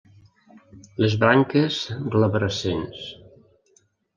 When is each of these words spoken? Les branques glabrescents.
Les 1.03 1.17
branques 1.25 1.79
glabrescents. 2.17 3.07